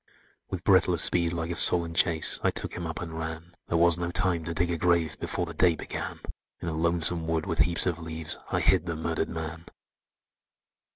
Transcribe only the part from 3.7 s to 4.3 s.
was no